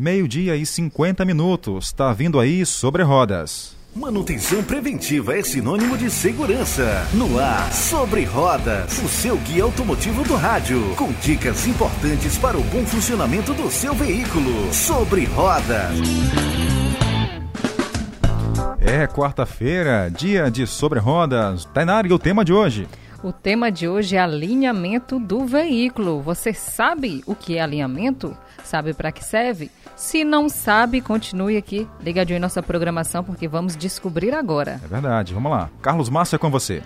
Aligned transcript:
Meio-dia 0.00 0.56
e 0.56 0.64
50 0.64 1.26
minutos. 1.26 1.88
Está 1.88 2.10
vindo 2.10 2.40
aí 2.40 2.64
sobre 2.64 3.02
rodas. 3.02 3.76
Manutenção 3.94 4.64
preventiva 4.64 5.36
é 5.36 5.42
sinônimo 5.42 5.98
de 5.98 6.10
segurança. 6.10 7.06
No 7.12 7.38
ar, 7.38 7.70
sobre 7.70 8.24
rodas, 8.24 8.96
o 9.02 9.08
seu 9.10 9.36
guia 9.36 9.62
automotivo 9.62 10.24
do 10.24 10.36
rádio, 10.36 10.94
com 10.96 11.12
dicas 11.20 11.66
importantes 11.66 12.38
para 12.38 12.56
o 12.56 12.62
bom 12.62 12.82
funcionamento 12.86 13.52
do 13.52 13.70
seu 13.70 13.94
veículo. 13.94 14.72
Sobre 14.72 15.26
rodas. 15.26 15.94
É 18.80 19.06
quarta-feira, 19.06 20.10
dia 20.10 20.50
de 20.50 20.66
sobre 20.66 20.98
rodas. 20.98 21.66
Tainara, 21.74 22.08
e 22.08 22.12
o 22.14 22.18
tema 22.18 22.42
de 22.42 22.54
hoje? 22.54 22.88
O 23.22 23.32
tema 23.32 23.70
de 23.70 23.86
hoje 23.86 24.16
é 24.16 24.18
alinhamento 24.18 25.18
do 25.18 25.44
veículo. 25.44 26.22
Você 26.22 26.54
sabe 26.54 27.22
o 27.26 27.34
que 27.34 27.58
é 27.58 27.60
alinhamento? 27.60 28.34
Sabe 28.64 28.94
para 28.94 29.12
que 29.12 29.22
serve? 29.22 29.70
Se 29.94 30.24
não 30.24 30.48
sabe, 30.48 31.02
continue 31.02 31.58
aqui 31.58 31.86
ligadinho 32.02 32.38
em 32.38 32.40
nossa 32.40 32.62
programação 32.62 33.22
porque 33.22 33.46
vamos 33.46 33.76
descobrir 33.76 34.34
agora. 34.34 34.80
É 34.82 34.88
verdade, 34.88 35.34
vamos 35.34 35.52
lá. 35.52 35.68
Carlos 35.82 36.08
Massa 36.08 36.36
é 36.36 36.38
com 36.38 36.50
você. 36.50 36.82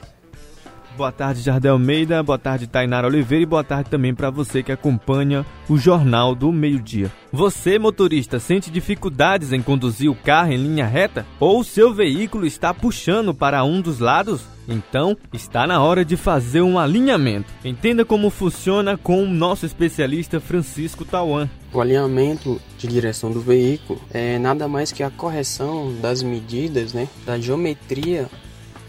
Boa 0.96 1.10
tarde, 1.10 1.42
Jardel 1.42 1.72
Almeida. 1.72 2.22
Boa 2.22 2.38
tarde, 2.38 2.68
Tainara 2.68 3.08
Oliveira. 3.08 3.42
E 3.42 3.46
boa 3.46 3.64
tarde 3.64 3.90
também 3.90 4.14
para 4.14 4.30
você 4.30 4.62
que 4.62 4.70
acompanha 4.70 5.44
o 5.68 5.76
Jornal 5.76 6.36
do 6.36 6.52
Meio-Dia. 6.52 7.10
Você, 7.32 7.80
motorista, 7.80 8.38
sente 8.38 8.70
dificuldades 8.70 9.52
em 9.52 9.60
conduzir 9.60 10.08
o 10.08 10.14
carro 10.14 10.52
em 10.52 10.56
linha 10.56 10.86
reta? 10.86 11.26
Ou 11.40 11.64
seu 11.64 11.92
veículo 11.92 12.46
está 12.46 12.72
puxando 12.72 13.34
para 13.34 13.64
um 13.64 13.80
dos 13.80 13.98
lados? 13.98 14.42
Então, 14.68 15.16
está 15.32 15.66
na 15.66 15.82
hora 15.82 16.04
de 16.04 16.16
fazer 16.16 16.62
um 16.62 16.78
alinhamento. 16.78 17.52
Entenda 17.64 18.04
como 18.04 18.30
funciona 18.30 18.96
com 18.96 19.22
o 19.22 19.28
nosso 19.28 19.66
especialista 19.66 20.40
Francisco 20.40 21.04
Tauan. 21.04 21.50
O 21.72 21.80
alinhamento 21.80 22.60
de 22.78 22.86
direção 22.86 23.32
do 23.32 23.40
veículo 23.40 24.00
é 24.12 24.38
nada 24.38 24.68
mais 24.68 24.92
que 24.92 25.02
a 25.02 25.10
correção 25.10 25.92
das 26.00 26.22
medidas, 26.22 26.94
né, 26.94 27.08
da 27.26 27.36
geometria 27.36 28.28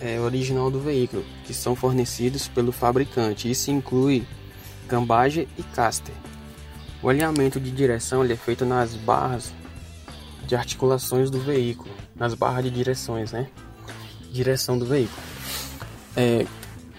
é, 0.01 0.19
original 0.19 0.69
do 0.69 0.79
veículo, 0.79 1.23
que 1.45 1.53
são 1.53 1.75
fornecidos 1.75 2.47
pelo 2.47 2.71
fabricante. 2.71 3.49
Isso 3.49 3.71
inclui 3.71 4.25
cambagem 4.87 5.47
e 5.57 5.63
caster. 5.63 6.15
O 7.01 7.09
alinhamento 7.09 7.59
de 7.59 7.71
direção 7.71 8.23
é 8.23 8.35
feito 8.35 8.65
nas 8.65 8.95
barras 8.95 9.53
de 10.47 10.55
articulações 10.55 11.29
do 11.29 11.39
veículo, 11.39 11.89
nas 12.15 12.33
barras 12.33 12.63
de 12.63 12.69
direções, 12.69 13.31
né? 13.31 13.49
Direção 14.31 14.77
do 14.77 14.85
veículo. 14.85 15.21
É, 16.15 16.45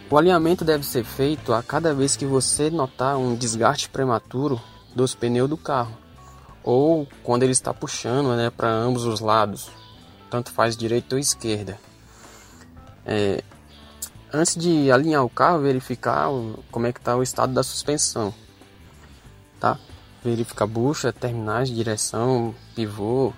o 0.09 0.17
alinhamento 0.17 0.65
deve 0.65 0.85
ser 0.85 1.05
feito 1.05 1.53
a 1.53 1.63
cada 1.63 1.93
vez 1.95 2.15
que 2.15 2.25
você 2.25 2.71
notar 2.71 3.17
um 3.17 3.35
desgaste 3.35 3.89
prematuro 3.89 4.61
dos 4.95 5.15
pneus 5.15 5.49
do 5.49 5.57
carro, 5.57 5.97
ou 6.63 7.07
quando 7.23 7.43
ele 7.43 7.53
está 7.53 7.75
puxando 7.75 8.37
né, 8.37 8.51
para 8.51 8.71
ambos 8.71 9.05
os 9.05 9.21
lados, 9.21 9.69
tanto 10.31 10.53
faz 10.53 10.77
direita 10.77 11.17
ou 11.17 11.19
esquerda. 11.19 11.79
É, 13.07 13.43
antes 14.33 14.57
de 14.57 14.91
alinhar 14.91 15.25
o 15.25 15.31
carro, 15.31 15.61
verificar 15.61 16.29
o, 16.31 16.63
como 16.71 16.87
é 16.87 16.93
que 16.93 16.99
está 16.99 17.17
o 17.17 17.23
estado 17.23 17.55
da 17.55 17.63
suspensão, 17.63 18.35
tá? 19.61 19.79
Verificar 20.25 20.67
bucha, 20.67 21.13
terminais 21.13 21.71
direção, 21.71 22.55
pivô, 22.75 23.33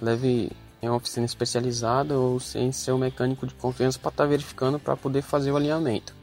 leve 0.00 0.50
em 0.82 0.88
uma 0.88 0.96
oficina 0.96 1.26
especializada 1.26 2.18
ou 2.18 2.40
sem 2.40 2.72
seu 2.72 2.96
mecânico 2.96 3.46
de 3.46 3.54
confiança 3.54 3.98
para 3.98 4.08
estar 4.08 4.24
tá 4.24 4.28
verificando 4.28 4.78
para 4.78 4.96
poder 4.96 5.20
fazer 5.20 5.52
o 5.52 5.56
alinhamento. 5.56 6.14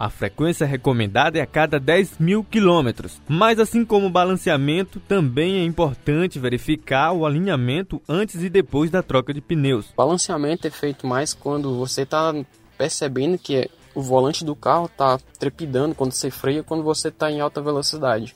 A 0.00 0.08
frequência 0.08 0.66
recomendada 0.66 1.38
é 1.38 1.42
a 1.42 1.46
cada 1.46 1.78
10 1.78 2.16
mil 2.18 2.42
quilômetros, 2.42 3.20
mas 3.28 3.58
assim 3.58 3.84
como 3.84 4.06
o 4.06 4.10
balanceamento, 4.10 4.98
também 4.98 5.56
é 5.56 5.62
importante 5.62 6.38
verificar 6.38 7.12
o 7.12 7.26
alinhamento 7.26 8.00
antes 8.08 8.42
e 8.42 8.48
depois 8.48 8.90
da 8.90 9.02
troca 9.02 9.34
de 9.34 9.42
pneus. 9.42 9.92
Balanceamento 9.94 10.66
é 10.66 10.70
feito 10.70 11.06
mais 11.06 11.34
quando 11.34 11.76
você 11.76 12.04
está 12.04 12.32
percebendo 12.78 13.36
que 13.36 13.68
o 13.94 14.00
volante 14.00 14.42
do 14.42 14.56
carro 14.56 14.86
está 14.86 15.18
trepidando 15.38 15.94
quando 15.94 16.12
você 16.12 16.30
freia, 16.30 16.62
quando 16.62 16.82
você 16.82 17.08
está 17.08 17.30
em 17.30 17.42
alta 17.42 17.60
velocidade. 17.60 18.34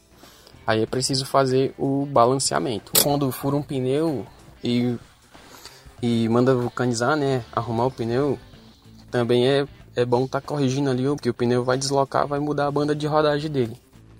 Aí 0.66 0.82
é 0.82 0.86
preciso 0.86 1.24
fazer 1.24 1.72
o 1.78 2.04
balanceamento. 2.04 2.92
Quando 3.02 3.32
fura 3.32 3.56
um 3.56 3.62
pneu 3.62 4.26
e, 4.62 4.96
e 6.02 6.28
manda 6.28 6.54
vulcanizar, 6.54 7.16
né, 7.16 7.42
arrumar 7.50 7.86
o 7.86 7.90
pneu, 7.90 8.38
também 9.10 9.48
é 9.48 9.66
é 9.96 10.04
bom 10.04 10.24
estar 10.24 10.40
tá 10.40 10.46
corrigindo 10.46 10.90
ali, 10.90 11.04
porque 11.04 11.30
o 11.30 11.34
pneu 11.34 11.64
vai 11.64 11.78
deslocar, 11.78 12.26
vai 12.26 12.40
mudar 12.40 12.66
a 12.66 12.70
banda 12.70 12.94
de 12.94 13.06
rodagem 13.06 13.50
dele. 13.50 13.76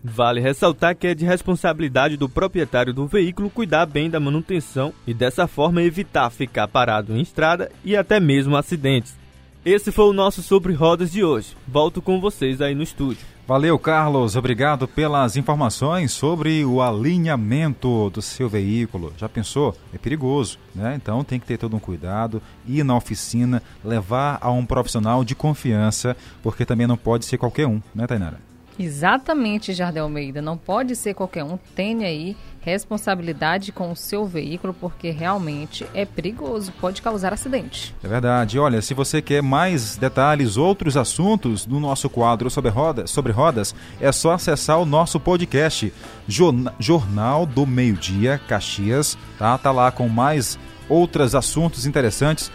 Vale 0.07 0.39
ressaltar 0.39 0.95
que 0.95 1.07
é 1.07 1.15
de 1.15 1.25
responsabilidade 1.25 2.19
do 2.19 2.29
proprietário 2.29 2.93
do 2.93 3.07
veículo 3.07 3.49
cuidar 3.49 3.87
bem 3.87 4.11
da 4.11 4.21
manutenção 4.21 4.93
e 5.07 5.15
dessa 5.15 5.47
forma 5.47 5.83
evitar 5.83 6.29
ficar 6.29 6.69
parado 6.69 7.17
em 7.17 7.23
estrada 7.23 7.73
e 7.83 7.97
até 7.97 8.21
mesmo 8.21 8.55
acidentes. 8.55 9.17
Esse 9.65 9.91
foi 9.91 10.05
o 10.05 10.13
nosso 10.13 10.43
Sobre 10.43 10.75
Rodas 10.75 11.11
de 11.11 11.25
hoje. 11.25 11.57
Volto 11.67 12.03
com 12.03 12.21
vocês 12.21 12.61
aí 12.61 12.75
no 12.75 12.83
estúdio. 12.83 13.25
Valeu, 13.49 13.79
Carlos. 13.79 14.37
Obrigado 14.37 14.87
pelas 14.87 15.39
informações 15.39 16.13
sobre 16.13 16.63
o 16.67 16.83
alinhamento 16.83 18.11
do 18.11 18.21
seu 18.21 18.47
veículo. 18.47 19.15
Já 19.17 19.27
pensou? 19.27 19.75
É 19.91 19.97
perigoso, 19.97 20.59
né? 20.75 20.95
Então 20.95 21.25
tem 21.25 21.41
que 21.41 21.47
ter 21.47 21.57
todo 21.57 21.75
um 21.75 21.79
cuidado, 21.79 22.43
ir 22.69 22.85
na 22.85 22.95
oficina, 22.95 23.63
levar 23.83 24.37
a 24.43 24.51
um 24.51 24.67
profissional 24.67 25.25
de 25.25 25.35
confiança, 25.35 26.15
porque 26.43 26.67
também 26.67 26.87
não 26.87 26.99
pode 26.99 27.25
ser 27.25 27.39
qualquer 27.39 27.67
um, 27.67 27.81
né, 27.95 28.07
Tainara? 28.07 28.54
Exatamente, 28.79 29.73
Jardel 29.73 30.05
Almeida. 30.05 30.43
Não 30.43 30.57
pode 30.57 30.97
ser 30.97 31.15
qualquer 31.15 31.45
um. 31.45 31.59
Tenha 31.75 32.07
aí 32.07 32.37
responsabilidade 32.61 33.71
com 33.71 33.93
o 33.93 33.97
seu 33.97 34.25
veículo, 34.25 34.73
porque 34.73 35.11
realmente 35.11 35.87
é 35.93 36.07
perigoso, 36.07 36.73
pode 36.81 37.03
causar 37.03 37.33
acidente. 37.33 37.95
É 38.03 38.09
verdade. 38.09 38.59
Olha, 38.59 38.81
se 38.81 38.95
você 38.95 39.21
quer 39.21 39.43
mais 39.43 39.97
detalhes, 39.97 40.57
outros 40.57 40.97
assuntos 40.97 41.67
do 41.67 41.79
nosso 41.79 42.09
quadro 42.09 42.51
sobre 42.51 42.71
rodas, 42.71 43.11
sobre 43.11 43.33
rodas 43.33 43.75
é 44.01 44.11
só 44.11 44.33
acessar 44.33 44.81
o 44.81 44.87
nosso 44.87 45.21
podcast 45.21 45.93
Jornal 46.27 47.45
do 47.45 47.67
Meio 47.67 47.95
Dia 47.95 48.41
Caxias, 48.49 49.19
tá? 49.39 49.59
Tá 49.59 49.71
lá 49.71 49.93
com 49.93 50.09
mais 50.09 50.59
outros 50.89 51.35
assuntos 51.35 51.85
interessantes. 51.85 52.51